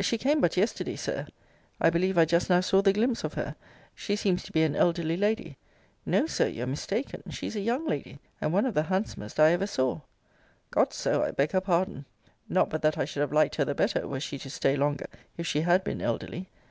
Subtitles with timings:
[0.00, 1.26] She came but yesterday, Sir
[1.82, 3.56] I believe I just now saw the glimpse of her.
[3.94, 5.58] She seems to be an elderly lady.
[6.06, 6.46] No, Sir!
[6.46, 7.22] you're mistaken.
[7.28, 10.00] She's a young lady; and one of the handsomest I ever saw.
[10.70, 12.06] Cot so, I beg her pardon!
[12.48, 15.08] Not but that I should have liked her the better, were she to stay longer,
[15.36, 16.48] if she had been elderly.